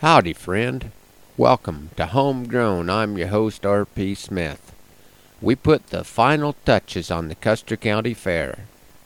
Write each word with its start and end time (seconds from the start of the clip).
Howdy, 0.00 0.32
friend. 0.32 0.92
Welcome 1.36 1.90
to 1.98 2.06
Homegrown. 2.06 2.88
I'm 2.88 3.18
your 3.18 3.28
host, 3.28 3.66
R.P. 3.66 4.14
Smith. 4.14 4.74
We 5.42 5.54
put 5.54 5.88
the 5.88 6.04
final 6.04 6.54
touches 6.64 7.10
on 7.10 7.28
the 7.28 7.34
Custer 7.34 7.76
County 7.76 8.14
Fair, 8.14 8.60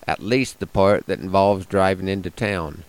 at 0.07 0.23
least 0.23 0.61
the 0.61 0.69
part 0.69 1.07
that 1.07 1.19
involves 1.19 1.67
driving 1.67 2.07
into 2.07 2.31
town. 2.31 2.85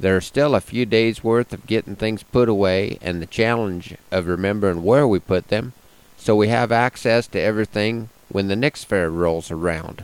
There 0.00 0.16
are 0.16 0.20
still 0.20 0.56
a 0.56 0.60
few 0.60 0.84
days' 0.86 1.22
worth 1.22 1.52
of 1.52 1.68
getting 1.68 1.94
things 1.94 2.24
put 2.24 2.48
away 2.48 2.98
and 3.00 3.22
the 3.22 3.26
challenge 3.26 3.94
of 4.10 4.26
remembering 4.26 4.82
where 4.82 5.06
we 5.06 5.20
put 5.20 5.46
them 5.46 5.72
so 6.16 6.34
we 6.34 6.48
have 6.48 6.72
access 6.72 7.28
to 7.28 7.40
everything 7.40 8.08
when 8.28 8.48
the 8.48 8.56
next 8.56 8.86
fair 8.86 9.08
rolls 9.08 9.52
around, 9.52 10.02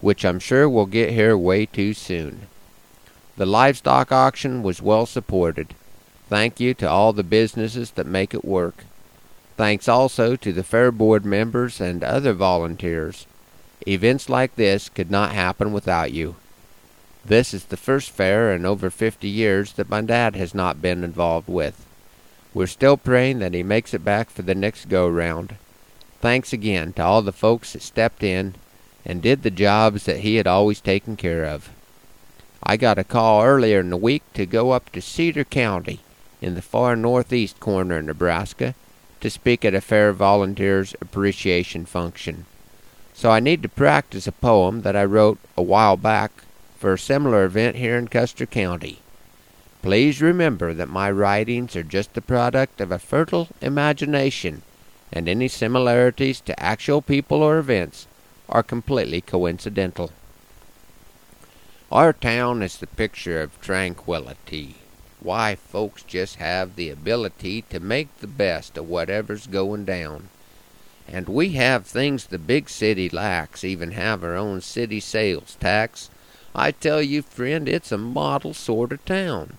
which 0.00 0.24
I'm 0.24 0.38
sure 0.38 0.68
will 0.68 0.86
get 0.86 1.10
here 1.10 1.36
way 1.36 1.66
too 1.66 1.92
soon. 1.92 2.46
The 3.36 3.46
livestock 3.46 4.12
auction 4.12 4.62
was 4.62 4.80
well 4.80 5.06
supported. 5.06 5.74
Thank 6.28 6.60
you 6.60 6.74
to 6.74 6.88
all 6.88 7.14
the 7.14 7.22
businesses 7.22 7.92
that 7.92 8.06
make 8.06 8.34
it 8.34 8.44
work. 8.44 8.84
Thanks 9.56 9.88
also 9.88 10.36
to 10.36 10.52
the 10.52 10.62
Fair 10.62 10.92
Board 10.92 11.24
members 11.24 11.80
and 11.80 12.04
other 12.04 12.34
volunteers. 12.34 13.26
Events 13.86 14.28
like 14.28 14.54
this 14.54 14.90
could 14.90 15.10
not 15.10 15.32
happen 15.32 15.72
without 15.72 16.12
you. 16.12 16.36
This 17.24 17.54
is 17.54 17.64
the 17.64 17.78
first 17.78 18.10
fair 18.10 18.52
in 18.52 18.66
over 18.66 18.90
50 18.90 19.26
years 19.26 19.72
that 19.72 19.88
my 19.88 20.02
dad 20.02 20.36
has 20.36 20.54
not 20.54 20.82
been 20.82 21.02
involved 21.02 21.48
with. 21.48 21.86
We're 22.52 22.66
still 22.66 22.98
praying 22.98 23.38
that 23.38 23.54
he 23.54 23.62
makes 23.62 23.94
it 23.94 24.04
back 24.04 24.28
for 24.28 24.42
the 24.42 24.54
next 24.54 24.90
go 24.90 25.08
round. 25.08 25.56
Thanks 26.20 26.52
again 26.52 26.92
to 26.94 27.02
all 27.02 27.22
the 27.22 27.32
folks 27.32 27.72
that 27.72 27.82
stepped 27.82 28.22
in 28.22 28.54
and 29.04 29.22
did 29.22 29.42
the 29.42 29.50
jobs 29.50 30.04
that 30.04 30.18
he 30.18 30.36
had 30.36 30.46
always 30.46 30.80
taken 30.82 31.16
care 31.16 31.46
of. 31.46 31.70
I 32.62 32.76
got 32.76 32.98
a 32.98 33.04
call 33.04 33.42
earlier 33.42 33.80
in 33.80 33.88
the 33.88 33.96
week 33.96 34.22
to 34.34 34.44
go 34.44 34.72
up 34.72 34.92
to 34.92 35.00
Cedar 35.00 35.44
County 35.44 36.00
in 36.40 36.54
the 36.54 36.62
far 36.62 36.94
northeast 36.96 37.58
corner 37.60 37.98
of 37.98 38.04
Nebraska 38.04 38.74
to 39.20 39.30
speak 39.30 39.64
at 39.64 39.74
a 39.74 39.80
Fair 39.80 40.12
Volunteers 40.12 40.94
Appreciation 41.00 41.84
Function. 41.84 42.46
So 43.12 43.30
I 43.30 43.40
need 43.40 43.62
to 43.62 43.68
practice 43.68 44.26
a 44.26 44.32
poem 44.32 44.82
that 44.82 44.94
I 44.94 45.04
wrote 45.04 45.38
a 45.56 45.62
while 45.62 45.96
back 45.96 46.30
for 46.78 46.92
a 46.92 46.98
similar 46.98 47.44
event 47.44 47.76
here 47.76 47.98
in 47.98 48.06
Custer 48.06 48.46
County. 48.46 49.00
Please 49.82 50.22
remember 50.22 50.72
that 50.74 50.88
my 50.88 51.10
writings 51.10 51.74
are 51.74 51.82
just 51.82 52.14
the 52.14 52.20
product 52.20 52.80
of 52.80 52.92
a 52.92 52.98
fertile 52.98 53.48
imagination, 53.60 54.62
and 55.12 55.28
any 55.28 55.48
similarities 55.48 56.40
to 56.42 56.62
actual 56.62 57.02
people 57.02 57.42
or 57.42 57.58
events 57.58 58.06
are 58.48 58.62
completely 58.62 59.20
coincidental. 59.20 60.12
Our 61.90 62.12
town 62.12 62.62
is 62.62 62.76
the 62.76 62.86
picture 62.86 63.40
of 63.40 63.60
tranquility 63.60 64.76
why 65.20 65.54
folks 65.54 66.02
just 66.02 66.36
have 66.36 66.76
the 66.76 66.90
ability 66.90 67.62
to 67.62 67.80
make 67.80 68.16
the 68.18 68.26
best 68.26 68.78
of 68.78 68.88
whatever's 68.88 69.46
going 69.46 69.84
down. 69.84 70.28
And 71.08 71.28
we 71.28 71.50
have 71.50 71.86
things 71.86 72.26
the 72.26 72.38
big 72.38 72.68
city 72.68 73.08
lacks, 73.08 73.64
even 73.64 73.92
have 73.92 74.22
our 74.22 74.36
own 74.36 74.60
city 74.60 75.00
sales 75.00 75.56
tax. 75.58 76.10
I 76.54 76.70
tell 76.70 77.02
you, 77.02 77.22
friend, 77.22 77.68
it's 77.68 77.90
a 77.90 77.98
model 77.98 78.54
sort 78.54 78.92
of 78.92 79.04
town. 79.04 79.54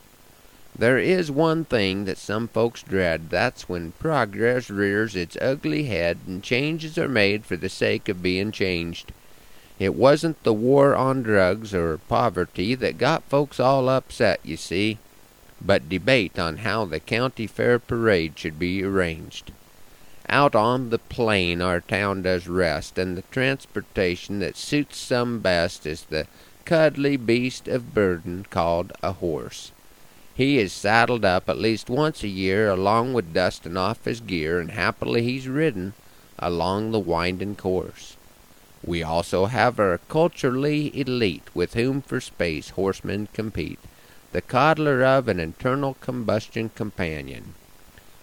There 0.78 0.98
is 0.98 1.30
one 1.30 1.66
thing 1.66 2.06
that 2.06 2.18
some 2.18 2.48
folks 2.48 2.84
dread. 2.84 3.30
That's 3.30 3.68
when 3.68 3.92
progress 3.94 4.70
rears 4.70 5.16
its 5.16 5.38
ugly 5.42 5.84
head 5.84 6.20
and 6.26 6.42
changes 6.42 6.98
are 6.98 7.10
made 7.10 7.46
for 7.46 7.58
the 7.58 7.68
sake 7.68 8.08
of 8.08 8.24
being 8.24 8.52
changed. 8.52 9.12
It 9.78 9.96
wasn't 9.96 10.42
the 10.44 10.54
war 10.54 10.96
on 10.96 11.24
drugs 11.24 11.74
or 11.74 11.98
poverty 11.98 12.76
that 12.76 12.98
got 12.98 13.24
folks 13.24 13.60
all 13.60 13.90
upset, 13.90 14.40
you 14.44 14.56
see 14.56 15.00
but 15.62 15.90
debate 15.90 16.40
on 16.40 16.58
how 16.58 16.86
the 16.86 17.00
county 17.00 17.46
fair 17.46 17.80
parade 17.80 18.34
should 18.38 18.58
be 18.58 18.84
arranged. 18.84 19.52
Out 20.30 20.56
on 20.56 20.90
the 20.90 21.00
plain 21.00 21.62
our 21.62 21.82
town 21.82 22.22
does 22.22 22.48
rest, 22.48 22.98
and 22.98 23.18
the 23.18 23.24
transportation 23.24 24.40
that 24.40 24.56
suits 24.56 24.98
some 24.98 25.40
best 25.40 25.86
is 25.86 26.04
the 26.04 26.28
cuddly 26.66 27.18
beast 27.18 27.68
of 27.68 27.94
burden 27.94 28.46
called 28.50 28.94
a 29.02 29.14
horse. 29.14 29.72
He 30.36 30.60
is 30.60 30.72
saddled 30.72 31.26
up 31.26 31.50
at 31.50 31.58
least 31.58 31.90
once 31.90 32.24
a 32.24 32.28
year 32.28 32.70
along 32.70 33.14
with 33.14 33.34
dustin' 33.34 33.76
off 33.76 34.06
his 34.06 34.22
gear, 34.22 34.60
and 34.60 34.72
happily 34.72 35.24
he's 35.24 35.48
ridden 35.48 35.94
along 36.38 36.92
the 36.92 37.00
windin' 37.00 37.56
course. 37.56 38.16
We 38.86 39.04
also 39.04 39.48
have 39.48 39.80
our 39.80 39.98
culturally 40.08 40.98
elite 40.98 41.50
with 41.54 41.74
whom 41.74 42.02
for 42.02 42.22
space 42.22 42.70
horsemen 42.70 43.28
compete 43.34 43.80
the 44.32 44.42
coddler 44.42 45.04
of 45.04 45.28
an 45.28 45.40
internal 45.40 45.96
combustion 45.96 46.70
companion, 46.76 47.56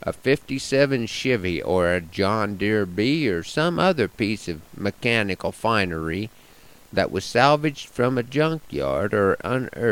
a 0.02 0.12
57 0.12 1.06
Chevy 1.06 1.60
or 1.60 1.92
a 1.92 2.00
John 2.00 2.56
Deere 2.56 2.86
B 2.86 3.28
or 3.28 3.42
some 3.42 3.78
other 3.78 4.06
piece 4.08 4.46
of 4.48 4.62
mechanical 4.76 5.52
finery 5.52 6.30
that 6.92 7.10
was 7.10 7.24
salvaged 7.24 7.88
from 7.88 8.16
a 8.16 8.22
junkyard 8.22 9.12
or 9.12 9.36
unearthed 9.42 9.76